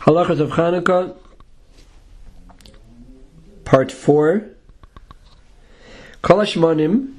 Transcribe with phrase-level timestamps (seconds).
[0.00, 1.14] Halachas of Hanukkah,
[3.64, 4.48] part 4.
[6.22, 7.14] Kalashmanim,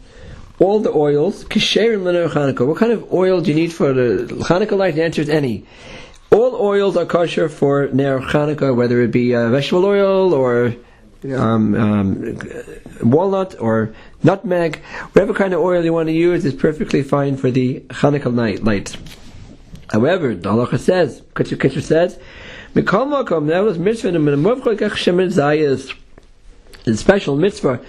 [0.60, 2.68] all the oils, Kisher and Liner Hanukkah.
[2.68, 4.96] What kind of oil do you need for the Hanukkah light?
[4.96, 5.66] The answer is any.
[6.32, 10.76] All oils are kosher for Ner Hanukkah, whether it be uh, vegetable oil or
[11.36, 12.40] um, um,
[13.04, 13.94] walnut or
[14.24, 14.78] nutmeg,
[15.14, 18.64] whatever kind of oil you want to use is perfectly fine for the Hanukkah night
[18.64, 18.98] lights.
[19.92, 22.18] However, the halacha says, Kitzur says,
[22.74, 25.96] Mikol Makom, that was mitzvah in the
[26.84, 27.80] the special mitzvah,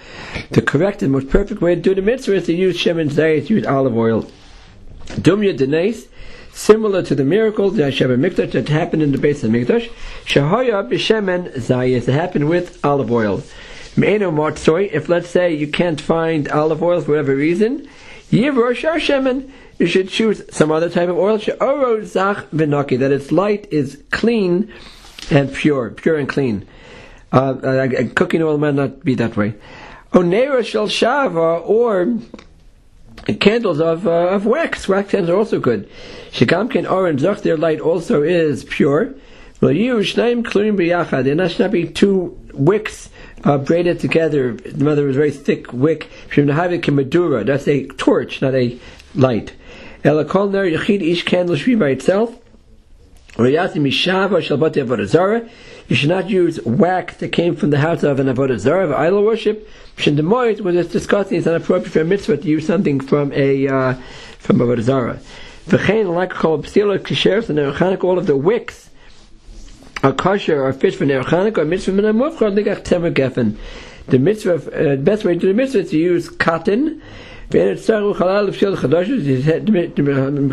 [0.51, 3.49] the correct and most perfect way to do the mitzvah is to use shemen zayis,
[3.49, 4.29] use olive oil.
[5.05, 6.07] Dumya denes,
[6.51, 9.89] similar to the miracle the Sheva Mikdash that happened in the Beis HaMikdash,
[10.25, 13.41] Shahaya b'shemen zayis, it happened with olive oil.
[13.95, 17.87] Me'eno martzoi, if let's say you can't find olive oil for whatever reason,
[18.33, 24.01] shemen, you should choose some other type of oil, zach v'naki, that its light is
[24.11, 24.71] clean
[25.31, 26.67] and pure, pure and clean.
[27.31, 29.55] Uh, uh, cooking oil might not be that way.
[30.11, 32.19] Onera shel shava or
[33.39, 34.87] candles of uh, of wax.
[34.87, 35.89] Wax candles are also good.
[36.31, 39.15] Shigamkin orange zach their light also is pure.
[39.61, 41.23] Well, you shnaim kluim biyachad.
[41.23, 43.09] There should not be two wicks
[43.43, 44.53] uh, braided together.
[44.53, 46.09] The mother was very thick wick.
[46.35, 48.79] That's a torch, not a
[49.15, 49.53] light.
[50.05, 52.37] Each candle should be by itself.
[53.35, 53.55] You
[55.95, 59.23] should not use wax that came from the house of an avodah zarah, of idol
[59.23, 59.67] worship.
[59.97, 63.67] Shindemoit, when it's discussing, it's not appropriate for a mitzvah to use something from a
[63.67, 63.93] uh,
[64.37, 65.19] from avodah zarah.
[65.67, 68.89] V'chein like called psila kisheres and all of the wicks
[70.03, 73.57] are kosher or fish for Chanukah or mitzvah min amuvchar ligach tzemer gefen.
[74.07, 77.01] The mitzvah, uh, the best way to do the mitzvah is to use cotton.
[77.49, 77.75] The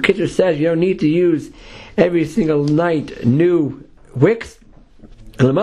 [0.02, 1.50] Kitzur says you don't need to use
[1.96, 3.82] every single night new
[4.14, 4.58] wicks.
[5.40, 5.54] You can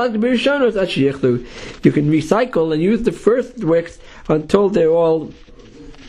[2.11, 5.31] recycle and use the first wicks until they're all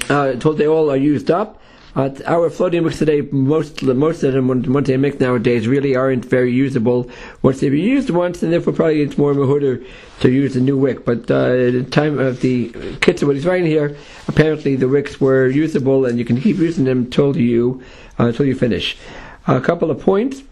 [0.08, 1.60] uh, until they all are used up.
[1.98, 6.52] Our floating wicks today, most most of them, what they make nowadays, really aren't very
[6.52, 7.10] usable
[7.42, 9.84] once they've been used once, and therefore probably it's more mehudar
[10.20, 11.04] to use a new wick.
[11.04, 12.70] But uh, at the time of the
[13.00, 13.96] kits, what he's writing here,
[14.28, 17.82] apparently the wicks were usable, and you can keep using them until you
[18.20, 18.96] uh, until you finish.
[19.48, 20.44] A couple of points.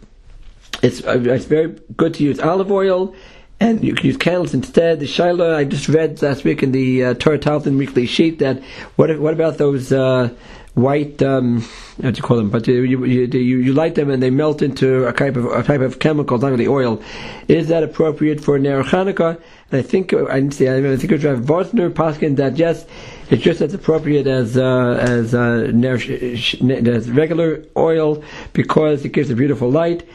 [0.82, 3.14] It's, uh, it's very good to use olive oil,
[3.60, 4.98] and you can use candles instead.
[4.98, 8.60] The Shiloh, I just read last week in the uh, Torah Talmud weekly sheet that
[8.96, 10.30] what what about those uh,
[10.76, 11.62] white um,
[11.96, 12.50] what do you call them?
[12.50, 15.62] But you, you, you, you light them and they melt into a type of a
[15.62, 17.02] type of chemical, not really oil.
[17.48, 19.40] Is that appropriate for Ner Chanukah?
[19.70, 20.68] And I think I didn't see.
[20.68, 22.84] I think it was Rav Wosner Paskin that yes,
[23.30, 28.22] it's just as appropriate as uh, as uh, as regular oil
[28.52, 30.06] because it gives a beautiful light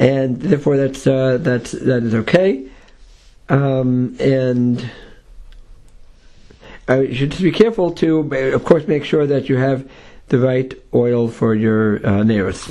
[0.00, 2.66] and therefore that's uh, that's that is okay.
[3.48, 4.90] Um, and
[6.88, 8.20] uh, you should just be careful to,
[8.52, 9.88] of course, make sure that you have
[10.28, 12.68] the right oil for your uh, nails.